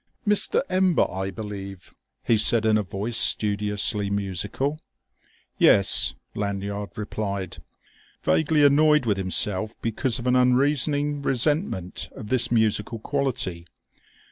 "Mr. 0.27 0.63
Ember, 0.67 1.05
I 1.11 1.29
believe?" 1.29 1.93
he 2.23 2.35
said 2.35 2.65
in 2.65 2.75
a 2.75 2.81
voice 2.81 3.17
studiously 3.17 4.09
musical. 4.09 4.79
"Yes," 5.59 6.15
Lanyard 6.33 6.89
replied, 6.95 7.57
vaguely 8.23 8.63
annoyed 8.63 9.05
with 9.05 9.17
himself 9.17 9.79
because 9.83 10.17
of 10.17 10.25
an 10.25 10.35
unreasoning 10.35 11.21
resentment 11.21 12.09
of 12.15 12.29
this 12.29 12.51
musical 12.51 12.97
quality. 12.97 13.67